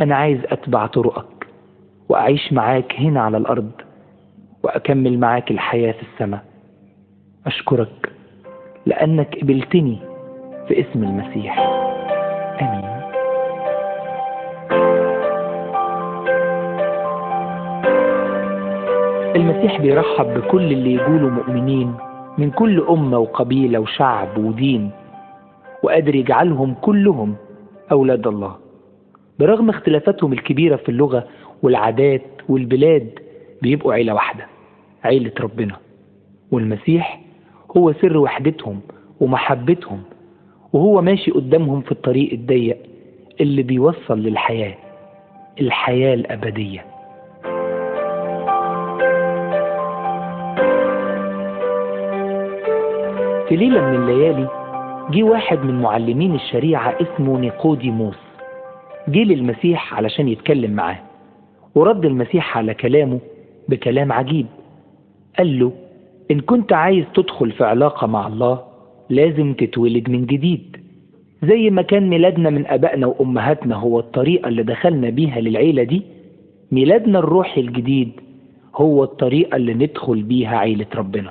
[0.00, 1.46] أنا عايز أتبع طرقك
[2.08, 3.70] وأعيش معاك هنا على الأرض
[4.62, 6.44] وأكمل معاك الحياة في السماء.
[7.46, 8.12] أشكرك
[8.86, 9.98] لأنك قبلتني
[10.68, 11.58] في اسم المسيح.
[12.60, 12.93] آمين.
[19.44, 21.94] المسيح بيرحب بكل اللي يقولوا مؤمنين
[22.38, 24.90] من كل أمة وقبيلة وشعب ودين
[25.82, 27.34] وقادر يجعلهم كلهم
[27.92, 28.56] أولاد الله.
[29.38, 31.26] برغم اختلافاتهم الكبيرة في اللغة
[31.62, 33.18] والعادات والبلاد
[33.62, 34.46] بيبقوا عيلة واحدة
[35.04, 35.76] عيلة ربنا.
[36.52, 37.20] والمسيح
[37.76, 38.80] هو سر وحدتهم
[39.20, 40.02] ومحبتهم
[40.72, 42.78] وهو ماشي قدامهم في الطريق الضيق
[43.40, 44.74] اللي بيوصل للحياة
[45.60, 46.93] الحياة الأبدية.
[53.48, 54.48] في ليلة من الليالي
[55.10, 58.16] جه واحد من معلمين الشريعة اسمه نيقوديموس.
[59.08, 60.98] جه للمسيح علشان يتكلم معاه
[61.74, 63.18] ورد المسيح على كلامه
[63.68, 64.46] بكلام عجيب.
[65.38, 65.72] قال له
[66.30, 68.60] إن كنت عايز تدخل في علاقة مع الله
[69.10, 70.76] لازم تتولد من جديد
[71.42, 76.02] زي ما كان ميلادنا من أبائنا وأمهاتنا هو الطريقة اللي دخلنا بيها للعيلة دي.
[76.72, 78.10] ميلادنا الروحي الجديد
[78.76, 81.30] هو الطريقة اللي ندخل بيها عيلة ربنا.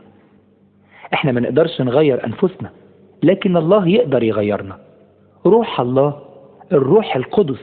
[1.13, 2.69] إحنا ما نقدرش نغير أنفسنا
[3.23, 4.77] لكن الله يقدر يغيرنا.
[5.45, 6.19] روح الله
[6.71, 7.61] الروح القدس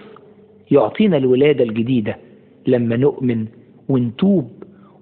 [0.71, 2.17] يعطينا الولادة الجديدة
[2.67, 3.47] لما نؤمن
[3.89, 4.51] ونتوب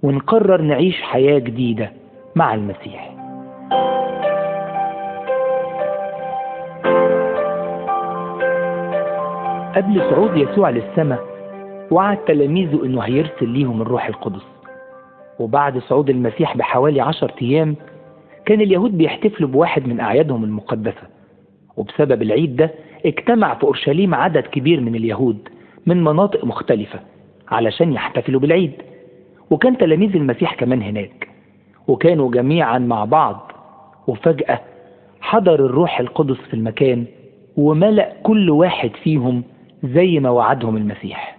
[0.03, 1.93] ونقرر نعيش حياة جديدة
[2.37, 3.15] مع المسيح.
[9.77, 11.25] قبل صعود يسوع للسماء
[11.91, 14.43] وعد تلاميذه إنه هيرسل ليهم الروح القدس.
[15.39, 17.77] وبعد صعود المسيح بحوالي عشر أيام
[18.49, 21.03] كان اليهود بيحتفلوا بواحد من أعيادهم المقدسة.
[21.77, 22.71] وبسبب العيد ده
[23.07, 25.49] اجتمع في أورشليم عدد كبير من اليهود
[25.87, 27.01] من مناطق مختلفة
[27.49, 28.73] علشان يحتفلوا بالعيد.
[29.51, 31.29] وكان تلاميذ المسيح كمان هناك.
[31.89, 33.53] وكانوا جميعا مع بعض.
[34.07, 34.61] وفجأة
[35.21, 37.05] حضر الروح القدس في المكان
[37.57, 39.43] وملأ كل واحد فيهم
[39.85, 41.39] زي ما وعدهم المسيح.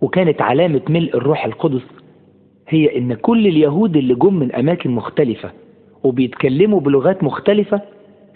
[0.00, 1.86] وكانت علامة ملء الروح القدس
[2.68, 5.50] هي إن كل اليهود اللي جم من أماكن مختلفة
[6.04, 7.80] وبيتكلموا بلغات مختلفة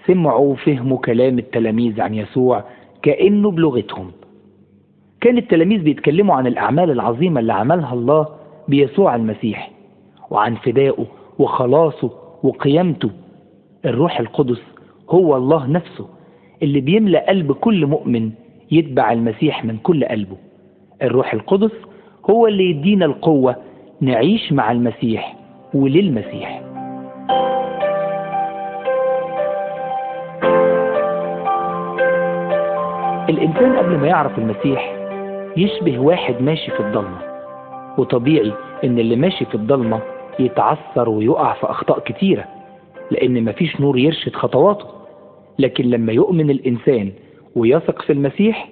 [0.07, 2.65] سمعوا وفهموا كلام التلاميذ عن يسوع
[3.03, 4.11] كأنه بلغتهم.
[5.21, 8.29] كان التلاميذ بيتكلموا عن الأعمال العظيمة اللي عملها الله
[8.69, 9.71] بيسوع المسيح
[10.31, 11.07] وعن فدائه
[11.39, 12.11] وخلاصه
[12.43, 13.11] وقيامته.
[13.85, 14.63] الروح القدس
[15.11, 16.07] هو الله نفسه
[16.63, 18.31] اللي بيملأ قلب كل مؤمن
[18.71, 20.37] يتبع المسيح من كل قلبه.
[21.03, 21.73] الروح القدس
[22.31, 23.57] هو اللي يدينا القوة
[24.01, 25.37] نعيش مع المسيح
[25.75, 26.74] وللمسيح.
[33.29, 34.97] الإنسان قبل ما يعرف المسيح
[35.57, 37.19] يشبه واحد ماشي في الضلمة.
[37.99, 38.53] وطبيعي
[38.85, 40.01] إن اللي ماشي في الضلمة
[40.39, 42.45] يتعثر ويقع في أخطاء كتيرة
[43.11, 44.87] لأن مفيش نور يرشد خطواته.
[45.59, 47.13] لكن لما يؤمن الإنسان
[47.57, 48.69] ويثق في المسيح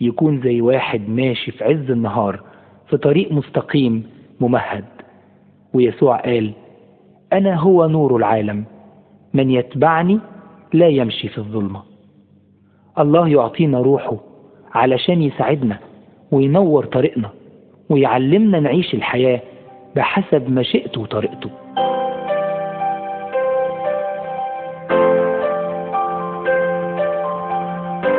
[0.00, 2.40] يكون زي واحد ماشي في عز النهار
[2.90, 4.84] في طريق مستقيم ممهد.
[5.74, 6.52] ويسوع قال
[7.32, 8.64] أنا هو نور العالم
[9.34, 10.18] من يتبعني
[10.72, 11.95] لا يمشي في الظلمة.
[12.98, 14.16] الله يعطينا روحه
[14.74, 15.78] علشان يساعدنا
[16.32, 17.30] وينور طريقنا
[17.90, 19.40] ويعلمنا نعيش الحياة
[19.96, 21.50] بحسب مشيئته وطريقته.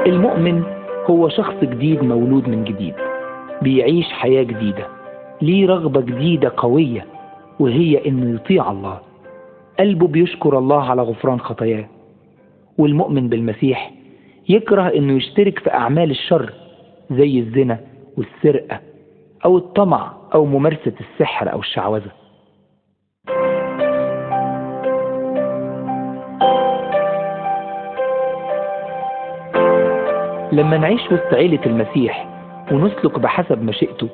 [0.07, 0.63] المؤمن
[1.09, 2.93] هو شخص جديد مولود من جديد
[3.61, 4.87] بيعيش حياة جديدة
[5.41, 7.05] ليه رغبة جديدة قوية
[7.59, 8.99] وهي إنه يطيع الله.
[9.79, 11.85] قلبه بيشكر الله على غفران خطاياه.
[12.77, 13.96] والمؤمن بالمسيح
[14.49, 16.53] يكره إنه يشترك في أعمال الشر
[17.11, 17.79] زي الزنا
[18.17, 18.79] والسرقة
[19.45, 22.11] أو الطمع أو ممارسة السحر أو الشعوذة.
[30.51, 32.29] لما نعيش وسط عيلة المسيح
[32.71, 34.09] ونسلك بحسب مشيئته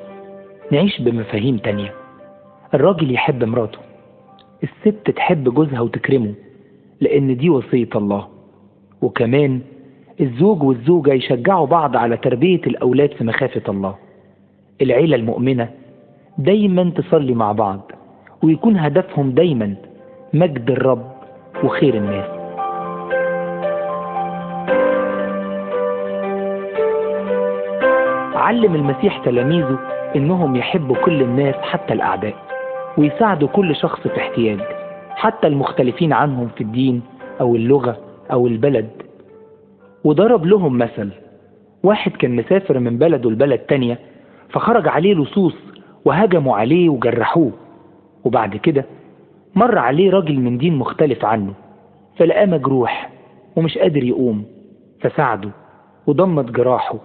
[0.72, 1.94] نعيش بمفاهيم تانية.
[2.74, 3.78] الراجل يحب مراته
[4.62, 6.34] الست تحب جوزها وتكرمه
[7.00, 8.28] لأن دي وصية الله.
[9.02, 9.60] وكمان
[10.20, 13.94] الزوج والزوجة يشجعوا بعض على تربية الأولاد في مخافة الله.
[14.82, 15.68] العيلة المؤمنة
[16.38, 17.92] دايما تصلي مع بعض
[18.42, 19.74] ويكون هدفهم دايما
[20.34, 21.12] مجد الرب
[21.64, 22.44] وخير الناس.
[28.34, 29.78] علم المسيح تلاميذه
[30.16, 32.34] إنهم يحبوا كل الناس حتى الأعداء
[32.98, 34.60] ويساعدوا كل شخص في احتياج
[35.10, 37.02] حتى المختلفين عنهم في الدين
[37.40, 37.96] أو اللغة
[38.32, 39.03] أو البلد.
[40.04, 41.10] وضرب لهم مثل.
[41.82, 43.98] واحد كان مسافر من بلده لبلد تانية
[44.50, 45.54] فخرج عليه لصوص
[46.04, 47.52] وهجموا عليه وجرحوه.
[48.24, 48.84] وبعد كده
[49.54, 51.54] مر عليه راجل من دين مختلف عنه
[52.16, 53.10] فلقاه مجروح
[53.56, 54.44] ومش قادر يقوم
[55.00, 55.50] فساعده
[56.06, 56.98] وضمت جراحه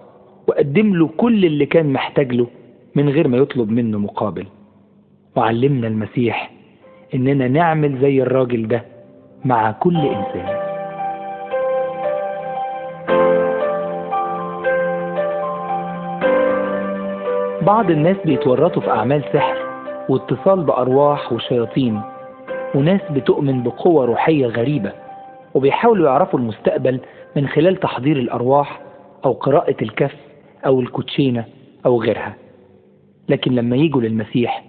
[0.48, 2.46] وقدم له كل اللي كان محتاج له
[2.94, 4.46] من غير ما يطلب منه مقابل.
[5.36, 6.50] وعلمنا المسيح
[7.14, 8.84] إننا نعمل زي الراجل ده
[9.44, 10.69] مع كل إنسان.
[17.70, 19.56] بعض الناس بيتورطوا في أعمال سحر
[20.08, 22.00] واتصال بأرواح وشياطين
[22.74, 24.92] وناس بتؤمن بقوة روحية غريبة
[25.54, 27.00] وبيحاولوا يعرفوا المستقبل
[27.36, 28.80] من خلال تحضير الأرواح
[29.24, 30.14] أو قراءة الكف
[30.66, 31.44] أو الكوتشينة
[31.86, 32.34] أو غيرها.
[33.28, 34.64] لكن لما يجوا للمسيح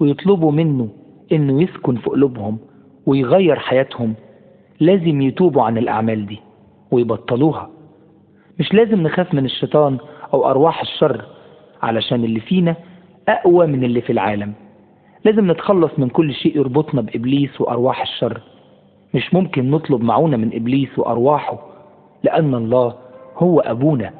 [0.00, 0.88] ويطلبوا منه
[1.32, 2.58] إنه يسكن في قلوبهم
[3.06, 4.14] ويغير حياتهم
[4.80, 6.40] لازم يتوبوا عن الأعمال دي
[6.90, 7.70] ويبطلوها.
[8.58, 9.98] مش لازم نخاف من الشيطان
[10.34, 11.24] أو أرواح الشر
[11.82, 12.76] علشان اللي فينا
[13.28, 14.52] أقوى من اللي في العالم.
[15.24, 18.40] لازم نتخلص من كل شيء يربطنا بإبليس وأرواح الشر.
[19.14, 21.58] مش ممكن نطلب معونة من إبليس وأرواحه
[22.22, 22.94] لأن الله
[23.36, 24.10] هو أبونا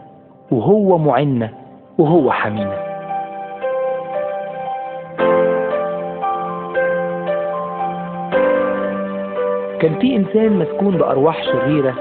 [0.51, 1.51] وهو معنا
[1.99, 2.93] وهو حمينا.
[9.81, 11.95] كان في إنسان مسكون بأرواح شريرة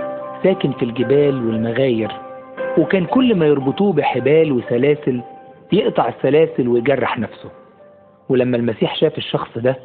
[0.44, 2.12] ساكن في الجبال والمغاير
[2.78, 5.22] وكان كل ما يربطوه بحبال وسلاسل
[5.72, 7.50] يقطع السلاسل ويجرح نفسه.
[8.30, 9.76] ولما المسيح شاف الشخص ده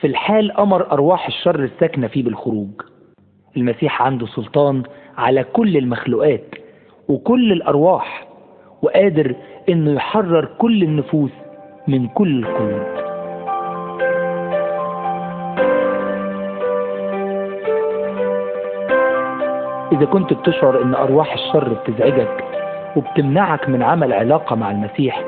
[0.00, 2.68] في الحال أمر أرواح الشر الساكنة فيه بالخروج.
[3.56, 4.82] المسيح عنده سلطان
[5.18, 6.54] على كل المخلوقات
[7.08, 8.26] وكل الأرواح
[8.82, 9.34] وقادر
[9.68, 11.30] إنه يحرر كل النفوس
[11.88, 13.06] من كل القيود
[19.92, 22.44] إذا كنت بتشعر إن أرواح الشر بتزعجك
[22.96, 25.24] وبتمنعك من عمل علاقة مع المسيح.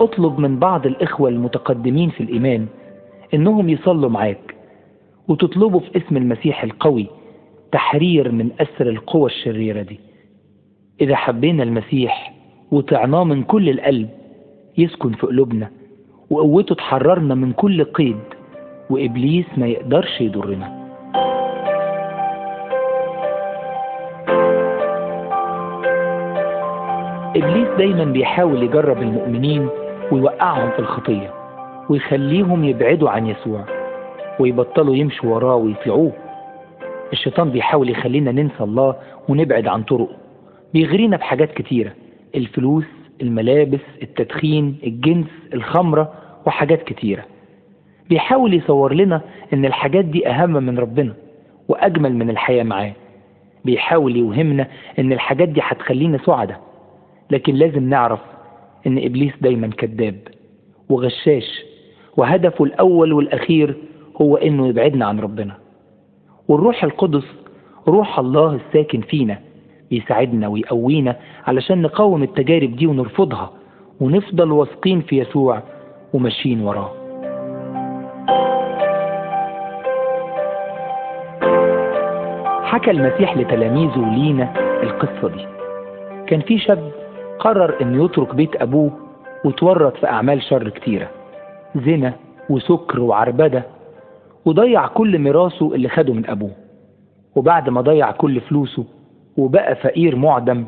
[0.00, 2.66] اطلب من بعض الإخوة المتقدمين في الإيمان
[3.34, 4.54] إنهم يصلوا معاك
[5.28, 7.06] وتطلبوا في اسم المسيح القوي
[7.72, 10.00] تحرير من أسر القوى الشريرة دي.
[11.00, 12.34] إذا حبينا المسيح
[12.70, 14.08] وطعناه من كل القلب
[14.78, 15.70] يسكن في قلوبنا
[16.30, 18.16] وقوته تحررنا من كل قيد
[18.90, 20.79] وإبليس ما يقدرش يضرنا.
[27.42, 29.68] إبليس دايما بيحاول يجرب المؤمنين
[30.12, 31.30] ويوقعهم في الخطية
[31.88, 33.64] ويخليهم يبعدوا عن يسوع
[34.40, 36.12] ويبطلوا يمشوا وراه ويطيعوه.
[37.12, 38.94] الشيطان بيحاول يخلينا ننسى الله
[39.28, 40.16] ونبعد عن طرقه.
[40.74, 41.92] بيغرينا بحاجات كتيرة
[42.34, 42.84] الفلوس
[43.22, 46.12] الملابس التدخين الجنس الخمرة
[46.46, 47.24] وحاجات كتيرة.
[48.08, 49.20] بيحاول يصور لنا
[49.52, 51.12] إن الحاجات دي أهم من ربنا
[51.68, 52.92] وأجمل من الحياة معاه.
[53.64, 54.66] بيحاول يوهمنا
[54.98, 56.69] إن الحاجات دي هتخلينا سعداء.
[57.30, 58.20] لكن لازم نعرف
[58.86, 60.16] إن إبليس دايما كذاب
[60.88, 61.60] وغشاش
[62.16, 63.76] وهدفه الأول والأخير
[64.20, 65.54] هو إنه يبعدنا عن ربنا.
[66.48, 67.24] والروح القدس
[67.88, 69.38] روح الله الساكن فينا
[69.90, 71.16] يساعدنا ويقوينا
[71.46, 73.50] علشان نقاوم التجارب دي ونرفضها
[74.00, 75.62] ونفضل واثقين في يسوع
[76.14, 76.90] وماشيين وراه.
[82.64, 85.46] حكى المسيح لتلاميذه ولينا القصة دي.
[86.26, 86.99] كان في شاب
[87.40, 88.90] قرر انه يترك بيت أبوه
[89.44, 91.10] وتورط في أعمال شر كتيرة
[91.76, 92.12] زنا
[92.50, 93.62] وسكر وعربدة
[94.44, 96.50] وضيع كل ميراثه اللي خده من أبوه.
[97.36, 98.84] وبعد ما ضيع كل فلوسه
[99.36, 100.66] وبقى فقير معدم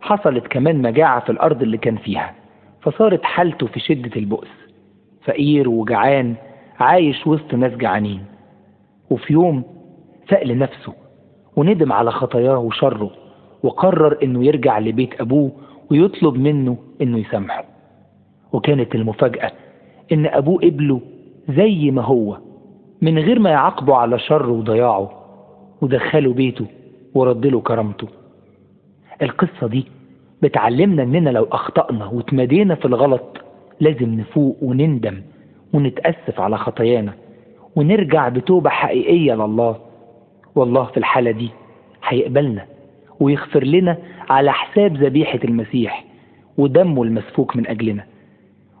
[0.00, 2.34] حصلت كمان مجاعة في الأرض اللي كان فيها
[2.82, 4.48] فصارت حالته في شدة البؤس.
[5.24, 6.34] فقير وجعان
[6.80, 8.24] عايش وسط ناس جعانين.
[9.10, 9.62] وفي يوم
[10.28, 10.92] فاق لنفسه
[11.56, 13.10] وندم على خطاياه وشره
[13.62, 15.52] وقرر إنه يرجع لبيت أبوه
[15.94, 17.64] ويطلب منه إنه يسامحه.
[18.52, 19.52] وكانت المفاجأة
[20.12, 21.00] إن ابوه قبله
[21.48, 22.38] زي ما هو
[23.02, 25.10] من غير ما يعاقبه على شره وضياعه
[25.80, 26.66] ودخله بيته
[27.14, 28.08] ورد له كرامته.
[29.22, 29.84] القصة دي
[30.42, 33.38] بتعلمنا إننا لو أخطأنا واتمدينا في الغلط
[33.80, 35.22] لازم نفوق ونندم
[35.72, 37.12] ونتأسف على خطايانا
[37.76, 39.76] ونرجع بتوبة حقيقية لله.
[40.54, 41.50] والله في الحالة دي
[42.04, 42.64] هيقبلنا
[43.20, 43.98] ويغفر لنا
[44.30, 46.04] على حساب ذبيحة المسيح
[46.58, 48.04] ودمه المسفوك من أجلنا.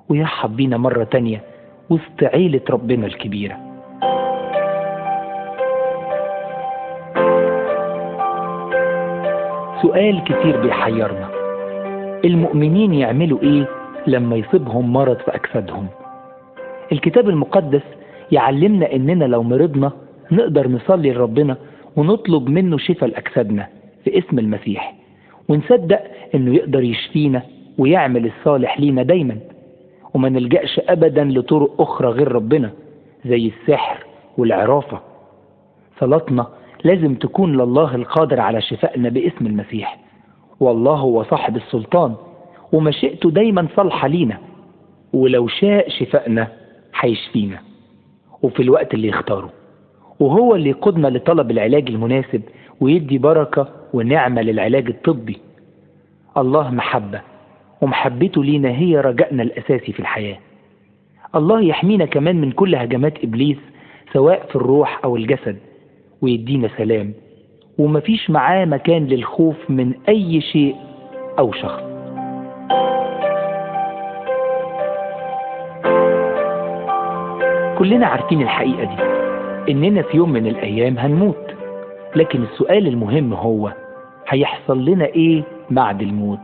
[0.08, 1.42] ويرحب بينا مرة تانية
[1.90, 3.56] وسط عيلة ربنا الكبيرة.
[9.82, 11.28] سؤال كتير بيحيرنا.
[12.24, 13.68] المؤمنين يعملوا إيه
[14.06, 15.86] لما يصيبهم مرض في أجسادهم؟
[16.92, 17.82] الكتاب المقدس
[18.32, 19.92] يعلمنا إننا لو مرضنا
[20.32, 21.56] نقدر نصلي لربنا
[21.96, 23.66] ونطلب منه شفاء لأجسادنا
[24.04, 24.93] في اسم المسيح.
[25.48, 26.00] ونصدق
[26.34, 27.42] إنه يقدر يشفينا
[27.78, 29.38] ويعمل الصالح لينا دايما.
[30.14, 32.70] وما نلجأش أبدا لطرق أخرى غير ربنا
[33.26, 34.04] زي السحر
[34.38, 35.00] والعرافة.
[36.00, 36.46] صلاتنا
[36.84, 39.98] لازم تكون لله القادر على شفائنا باسم المسيح.
[40.60, 42.14] والله هو صاحب السلطان
[42.72, 44.38] ومشيئته دايما صالحة لينا.
[45.12, 46.48] ولو شاء شفائنا
[47.00, 47.58] هيشفينا
[48.42, 49.50] وفي الوقت اللي يختاره.
[50.20, 52.42] وهو اللي يقودنا لطلب العلاج المناسب
[52.80, 55.38] ويدي بركة ونعمة للعلاج الطبي.
[56.36, 57.20] الله محبة
[57.80, 60.36] ومحبته لينا هي رجائنا الأساسي في الحياة.
[61.34, 63.58] الله يحمينا كمان من كل هجمات إبليس
[64.12, 65.56] سواء في الروح أو الجسد
[66.22, 67.12] ويدينا سلام.
[67.78, 70.76] ومفيش معاه مكان للخوف من أي شيء
[71.38, 71.82] أو شخص.
[77.78, 79.02] كلنا عارفين الحقيقة دي
[79.72, 81.54] إننا في يوم من الأيام هنموت.
[82.16, 83.72] لكن السؤال المهم هو
[84.28, 86.38] هيحصل لنا إيه بعد الموت؟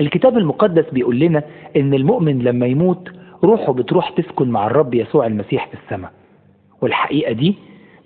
[0.00, 1.42] الكتاب المقدس بيقول لنا
[1.76, 3.08] إن المؤمن لما يموت
[3.44, 6.12] روحه بتروح تسكن مع الرب يسوع المسيح في السماء.
[6.82, 7.54] والحقيقة دي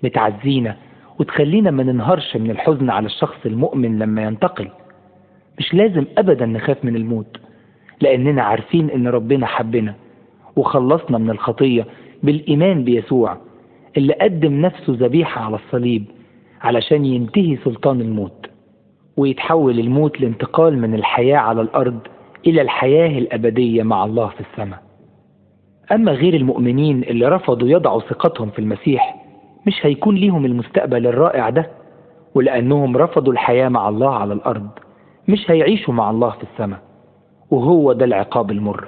[0.03, 0.75] بتعزينا
[1.19, 4.67] وتخلينا ما ننهارش من الحزن على الشخص المؤمن لما ينتقل.
[5.59, 7.37] مش لازم أبدا نخاف من الموت
[8.01, 9.95] لأننا عارفين إن ربنا حبنا
[10.55, 11.85] وخلصنا من الخطية
[12.23, 13.37] بالإيمان بيسوع
[13.97, 16.05] اللي قدم نفسه ذبيحة على الصليب
[16.61, 18.45] علشان ينتهي سلطان الموت.
[19.17, 21.99] ويتحول الموت لانتقال من الحياة على الأرض
[22.47, 24.79] إلى الحياة الأبدية مع الله في السماء.
[25.91, 29.15] أما غير المؤمنين اللي رفضوا يضعوا ثقتهم في المسيح
[29.67, 31.69] مش هيكون ليهم المستقبل الرائع ده؟
[32.35, 34.67] ولأنهم رفضوا الحياة مع الله على الأرض
[35.27, 36.79] مش هيعيشوا مع الله في السماء.
[37.51, 38.87] وهو ده العقاب المر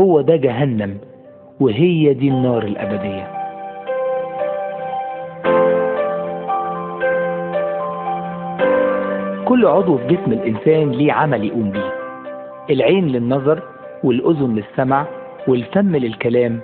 [0.00, 0.98] هو ده جهنم
[1.60, 3.35] وهي دي النار الأبدية.
[9.46, 11.92] كل عضو في جسم الإنسان ليه عمل يقوم بيه.
[12.70, 13.62] العين للنظر
[14.04, 15.06] والأذن للسمع
[15.48, 16.60] والفم للكلام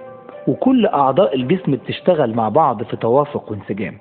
[0.48, 3.94] وكل أعضاء الجسم بتشتغل مع بعض في توافق وانسجام.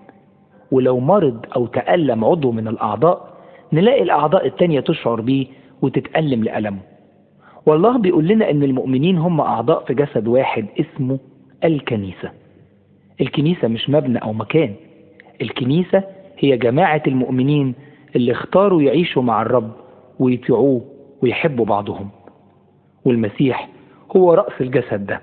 [0.71, 3.33] ولو مرض أو تألم عضو من الأعضاء
[3.73, 5.47] نلاقي الأعضاء التانية تشعر بيه
[5.81, 6.79] وتتألم لألمه.
[7.65, 11.19] والله بيقول لنا إن المؤمنين هم أعضاء في جسد واحد اسمه
[11.63, 12.31] الكنيسة.
[13.21, 14.73] الكنيسة مش مبنى أو مكان.
[15.41, 16.03] الكنيسة
[16.39, 17.75] هي جماعة المؤمنين
[18.15, 19.71] اللي اختاروا يعيشوا مع الرب
[20.19, 20.81] ويطيعوه
[21.23, 22.09] ويحبوا بعضهم.
[23.05, 23.69] والمسيح
[24.15, 25.21] هو رأس الجسد ده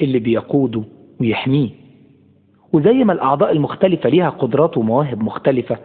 [0.00, 0.82] اللي بيقوده
[1.20, 1.70] ويحميه.
[2.72, 5.78] وزي ما الأعضاء المختلفة ليها قدرات ومواهب مختلفة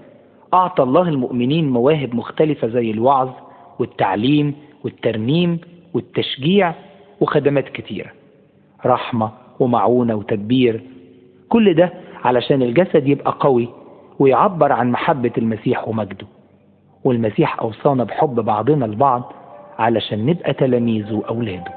[0.54, 3.30] أعطى الله المؤمنين مواهب مختلفة زي الوعظ
[3.80, 5.60] والتعليم والترنيم
[5.94, 6.74] والتشجيع
[7.22, 8.12] وخدمات كتيرة.
[8.86, 10.82] رحمة ومعونة وتدبير
[11.50, 13.68] كل ده علشان الجسد يبقى قوي
[14.22, 16.28] ويعبر عن محبة المسيح ومجده.
[17.04, 19.34] والمسيح أوصانا بحب بعضنا البعض
[19.80, 21.72] علشان نبقى تلاميذه وأولاده.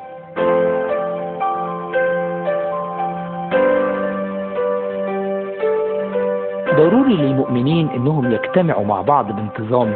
[6.76, 9.94] ضروري للمؤمنين إنهم يجتمعوا مع بعض بانتظام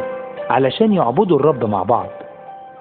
[0.49, 2.07] علشان يعبدوا الرب مع بعض.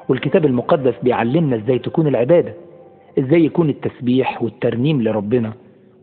[0.08, 2.54] والكتاب المقدس بيعلمنا إزاي تكون العبادة
[3.18, 5.52] إزاي يكون التسبيح والترنيم لربنا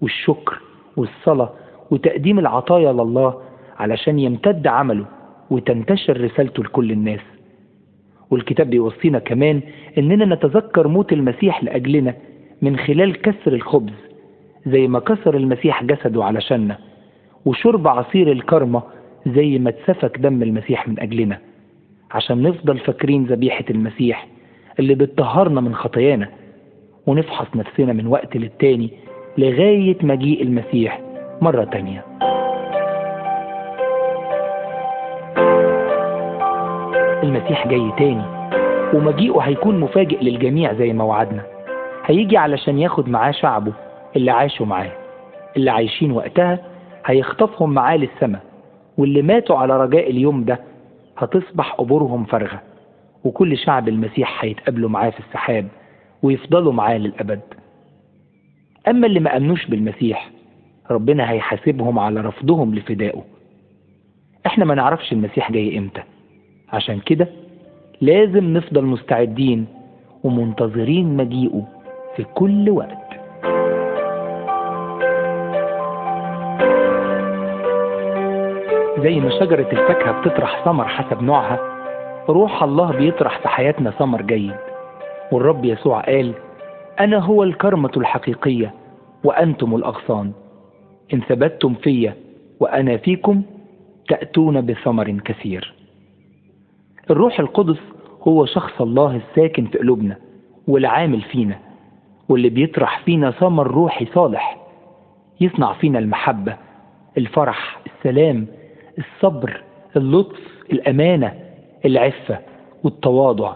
[0.01, 0.61] والشكر
[0.97, 1.49] والصلاة
[1.91, 3.33] وتقديم العطايا لله
[3.79, 5.05] علشان يمتد عمله
[5.49, 7.19] وتنتشر رسالته لكل الناس.
[8.31, 9.61] والكتاب بيوصينا كمان
[9.97, 12.13] إننا نتذكر موت المسيح لأجلنا
[12.61, 13.93] من خلال كسر الخبز
[14.67, 16.77] زي ما كسر المسيح جسده علشاننا
[17.45, 18.81] وشرب عصير الكرمة
[19.27, 21.39] زي ما اتسفك دم المسيح من أجلنا
[22.11, 24.27] عشان نفضل فاكرين ذبيحة المسيح
[24.79, 26.27] اللي بتطهرنا من خطايانا
[27.07, 28.89] ونفحص نفسنا من وقت للتاني
[29.37, 31.01] لغاية مجيء المسيح
[31.41, 32.05] مرة تانية.
[37.25, 38.25] المسيح جاي تاني
[38.93, 41.43] ومجيئه هيكون مفاجئ للجميع زي ما وعدنا.
[42.05, 43.73] هيجي علشان ياخد معاه شعبه
[44.15, 44.91] اللي عاشوا معاه
[45.57, 46.59] اللي عايشين وقتها
[47.05, 48.41] هيخطفهم معاه للسماء
[48.97, 50.59] واللي ماتوا على رجاء اليوم ده
[51.17, 52.61] هتصبح قبورهم فارغة
[53.23, 55.67] وكل شعب المسيح هيتقابلوا معاه في السحاب
[56.23, 57.41] ويفضلوا معاه للأبد.
[58.87, 60.29] أما اللي ما أمنوش بالمسيح
[60.91, 63.23] ربنا هيحاسبهم على رفضهم لفدائه.
[64.45, 66.01] إحنا ما نعرفش المسيح جاي إمتى.
[66.73, 67.27] عشان كده
[68.01, 69.65] لازم نفضل مستعدين
[70.23, 71.67] ومنتظرين مجيئه
[72.15, 73.05] في كل وقت.
[78.99, 81.59] زي ما شجرة الفاكهة بتطرح ثمر حسب نوعها
[82.29, 84.55] روح الله بيطرح في حياتنا ثمر جيد.
[85.31, 86.33] والرب يسوع قال
[86.99, 88.73] أنا هو الكرمة الحقيقية
[89.23, 90.31] وأنتم الأغصان.
[91.13, 92.11] إن ثبتتم في
[92.59, 93.41] وأنا فيكم
[94.07, 95.74] تأتون بثمر كثير.
[97.09, 97.79] الروح القدس
[98.27, 100.17] هو شخص الله الساكن في قلوبنا
[100.67, 101.59] والعامل فينا
[102.29, 104.57] واللي بيطرح فينا ثمر روحي صالح
[105.41, 106.57] يصنع فينا المحبة
[107.17, 108.47] الفرح السلام
[108.97, 109.63] الصبر
[109.95, 110.39] اللطف
[110.71, 111.33] الأمانة
[111.85, 112.39] العفة
[112.83, 113.53] والتواضع.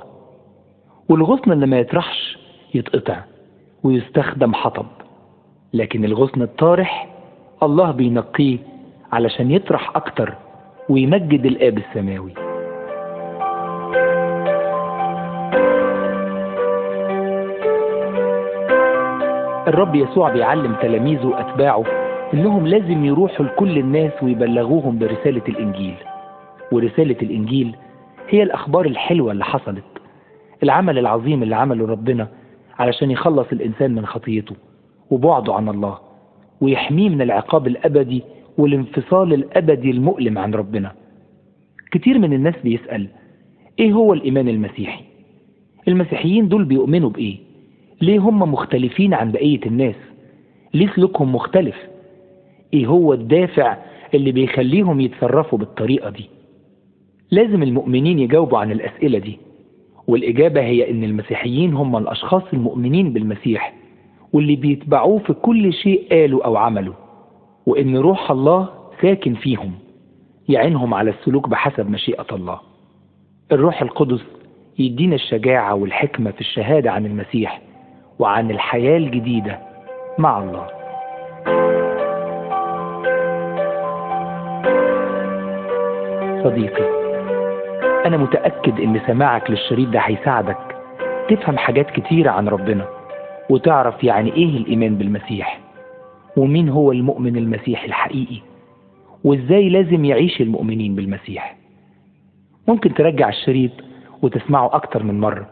[1.10, 2.38] والغصن اللي ما يطرحش
[2.74, 3.20] يتقطع
[3.84, 4.86] ويستخدم حطب
[5.74, 7.08] لكن الغصن الطارح
[7.64, 8.58] الله بينقيه
[9.12, 10.34] علشان يطرح أكتر
[10.90, 12.49] ويمجد الآب السماوي.
[19.70, 21.84] الرب يسوع بيعلم تلاميذه وأتباعه
[22.34, 25.96] إنهم لازم يروحوا لكل الناس ويبلغوهم برسالة الإنجيل
[26.72, 27.76] ورسالة الإنجيل
[28.30, 29.84] هي الأخبار الحلوة اللي حصلت
[30.64, 32.28] العمل العظيم اللي عمله ربنا
[32.80, 34.56] علشان يخلص الإنسان من خطيته
[35.12, 35.98] وبعده عن الله
[36.62, 38.24] ويحميه من العقاب الأبدي
[38.58, 40.92] والانفصال الأبدي المؤلم عن ربنا
[41.92, 43.08] كتير من الناس بيسأل
[43.80, 45.04] إيه هو الإيمان المسيحي؟
[45.88, 47.38] المسيحيين دول بيؤمنوا بإيه؟
[48.02, 49.96] ليه هم مختلفين عن بقية الناس؟
[50.74, 51.76] ليه سلوكهم مختلف؟
[52.74, 53.78] إيه هو الدافع
[54.14, 56.30] اللي بيخليهم يتصرفوا بالطريقة دي؟
[57.32, 59.38] لازم المؤمنين يجاوبوا عن الأسئلة دي
[60.08, 63.74] والإجابة هي إن المسيحيين هم الأشخاص المؤمنين بالمسيح
[64.34, 66.94] واللي بيتبعوه في كل شيء قالوا أو عملوا
[67.66, 68.70] وإن روح الله
[69.02, 69.72] ساكن فيهم
[70.50, 72.60] يعينهم على السلوك بحسب مشيئة الله
[73.52, 74.22] الروح القدس
[74.80, 77.62] يدينا الشجاعة والحكمة في الشهادة عن المسيح
[78.20, 79.60] وعن الحياة الجديدة
[80.18, 80.68] مع الله.
[86.44, 87.00] صديقي
[88.06, 90.58] أنا متأكد إن سماعك للشريط ده هيساعدك
[91.30, 92.88] تفهم حاجات كتيرة عن ربنا
[93.50, 95.60] وتعرف يعني إيه الإيمان بالمسيح
[96.38, 98.42] ومين هو المؤمن المسيحي الحقيقي
[99.24, 101.56] وإزاي لازم يعيش المؤمنين بالمسيح.
[102.68, 103.72] ممكن ترجع الشريط
[104.22, 105.50] وتسمعه أكتر من مرة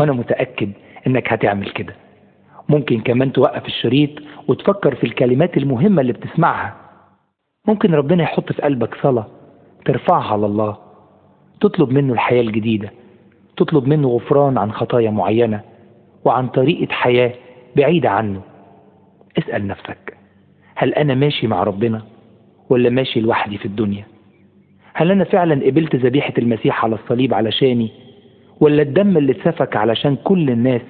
[0.00, 0.72] وأنا متأكد
[1.06, 1.94] إنك هتعمل كده.
[2.68, 4.10] ممكن كمان توقف الشريط
[4.48, 6.76] وتفكر في الكلمات المهمة اللي بتسمعها.
[7.68, 9.26] ممكن ربنا يحط في قلبك صلاة
[9.84, 10.76] ترفعها على الله
[11.60, 12.90] تطلب منه الحياة الجديدة
[13.56, 15.60] تطلب منه غفران عن خطايا معينة
[16.24, 17.32] وعن طريقة حياة
[17.76, 18.40] بعيدة عنه.
[19.38, 20.16] اسأل نفسك
[20.74, 22.02] هل أنا ماشي مع ربنا
[22.70, 24.04] ولا ماشي لوحدي في الدنيا؟
[24.94, 27.90] هل أنا فعلا قبلت ذبيحة المسيح على الصليب علشاني
[28.60, 30.82] ولا الدم اللي اتسفك علشان كل الناس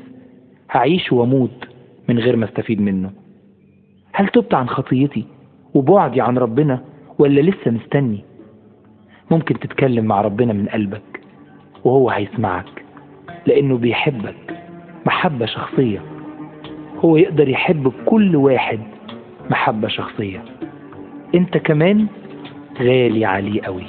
[0.71, 1.69] هعيش واموت
[2.09, 3.11] من غير ما استفيد منه؟
[4.13, 5.25] هل تبت عن خطيتي
[5.75, 6.85] وبعدي عن ربنا
[7.19, 8.25] ولا لسه مستني؟
[9.31, 11.21] ممكن تتكلم مع ربنا من قلبك
[11.85, 12.85] وهو هيسمعك
[13.47, 14.57] لأنه بيحبك
[15.07, 16.01] محبة شخصية.
[17.05, 18.81] هو يقدر يحب كل واحد
[19.51, 20.43] محبة شخصية.
[21.35, 22.07] انت كمان
[22.79, 23.85] غالي عليه قوي.